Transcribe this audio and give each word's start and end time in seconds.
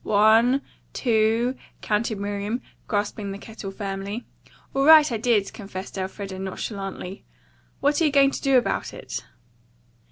"One, 0.03 0.63
two," 0.93 1.55
counted 1.83 2.19
Miriam, 2.19 2.63
grasping 2.87 3.31
the 3.31 3.37
kettle 3.37 3.69
firmly. 3.69 4.25
"All 4.73 4.83
right, 4.85 5.11
I 5.11 5.17
did," 5.17 5.53
confessed 5.53 5.95
Elfreda 5.95 6.39
nonchalantly. 6.39 7.23
"What 7.81 8.01
are 8.01 8.05
you 8.05 8.11
going 8.11 8.31
to 8.31 8.41
do 8.41 8.57
about 8.57 8.95
it?" 8.95 9.23